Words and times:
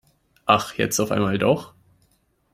Ach, 0.47 0.73
jetzt 0.77 0.99
auf 0.99 1.11
einmal 1.11 1.37
doch? 1.37 1.75